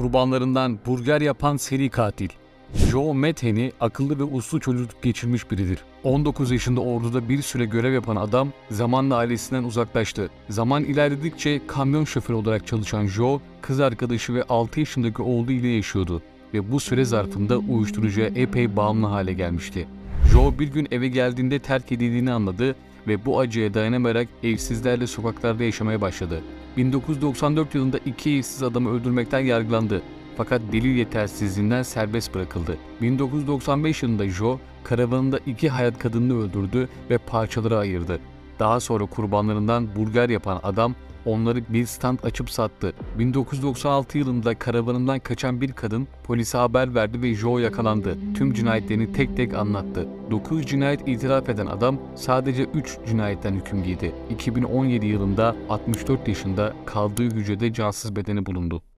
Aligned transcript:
kurbanlarından 0.00 0.78
burger 0.86 1.20
yapan 1.20 1.56
seri 1.56 1.88
katil. 1.90 2.28
Joe 2.90 3.14
Metheny 3.14 3.70
akıllı 3.80 4.18
ve 4.18 4.22
uslu 4.24 4.60
çocukluk 4.60 5.02
geçirmiş 5.02 5.50
biridir. 5.50 5.78
19 6.04 6.50
yaşında 6.50 6.80
orduda 6.80 7.28
bir 7.28 7.42
süre 7.42 7.64
görev 7.64 7.92
yapan 7.92 8.16
adam 8.16 8.48
zamanla 8.70 9.16
ailesinden 9.16 9.64
uzaklaştı. 9.64 10.30
Zaman 10.48 10.84
ilerledikçe 10.84 11.60
kamyon 11.66 12.04
şoförü 12.04 12.36
olarak 12.36 12.66
çalışan 12.66 13.06
Joe, 13.06 13.40
kız 13.60 13.80
arkadaşı 13.80 14.34
ve 14.34 14.42
6 14.42 14.80
yaşındaki 14.80 15.22
oğlu 15.22 15.52
ile 15.52 15.68
yaşıyordu 15.68 16.22
ve 16.54 16.72
bu 16.72 16.80
süre 16.80 17.04
zarfında 17.04 17.58
uyuşturucuya 17.58 18.26
epey 18.26 18.76
bağımlı 18.76 19.06
hale 19.06 19.32
gelmişti. 19.32 19.88
Joe 20.32 20.58
bir 20.58 20.68
gün 20.68 20.88
eve 20.90 21.08
geldiğinde 21.08 21.58
terk 21.58 21.92
edildiğini 21.92 22.32
anladı 22.32 22.76
ve 23.06 23.24
bu 23.24 23.40
acıya 23.40 23.74
dayanamayarak 23.74 24.28
evsizlerle 24.42 25.06
sokaklarda 25.06 25.64
yaşamaya 25.64 26.00
başladı. 26.00 26.42
1994 26.76 27.74
yılında 27.74 27.98
iki 28.06 28.30
evsiz 28.30 28.62
adamı 28.62 28.90
öldürmekten 28.90 29.40
yargılandı 29.40 30.02
fakat 30.36 30.62
delil 30.72 30.96
yetersizliğinden 30.96 31.82
serbest 31.82 32.34
bırakıldı. 32.34 32.78
1995 33.00 34.02
yılında 34.02 34.28
Joe, 34.28 34.58
karavanında 34.84 35.38
iki 35.46 35.68
hayat 35.68 35.98
kadınını 35.98 36.42
öldürdü 36.42 36.88
ve 37.10 37.18
parçalara 37.18 37.78
ayırdı. 37.78 38.20
Daha 38.58 38.80
sonra 38.80 39.06
kurbanlarından 39.06 39.96
burger 39.96 40.28
yapan 40.28 40.60
adam 40.62 40.94
onları 41.26 41.62
bir 41.68 41.86
stand 41.86 42.18
açıp 42.22 42.50
sattı. 42.50 42.92
1996 43.18 44.18
yılında 44.18 44.58
karavanından 44.58 45.18
kaçan 45.18 45.60
bir 45.60 45.72
kadın 45.72 46.08
polise 46.24 46.58
haber 46.58 46.94
verdi 46.94 47.22
ve 47.22 47.34
Joe 47.34 47.58
yakalandı. 47.58 48.16
Tüm 48.34 48.54
cinayetlerini 48.54 49.12
tek 49.12 49.36
tek 49.36 49.54
anlattı. 49.54 50.08
9 50.30 50.66
cinayet 50.66 51.08
itiraf 51.08 51.48
eden 51.48 51.66
adam 51.66 51.98
sadece 52.14 52.64
3 52.64 52.98
cinayetten 53.08 53.54
hüküm 53.54 53.82
giydi. 53.82 54.14
2017 54.30 55.06
yılında 55.06 55.56
64 55.68 56.28
yaşında 56.28 56.72
kaldığı 56.86 57.30
hücrede 57.30 57.72
cansız 57.72 58.16
bedeni 58.16 58.46
bulundu. 58.46 58.82